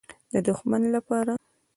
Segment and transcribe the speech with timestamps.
[0.31, 1.35] _د دښمن له پاره.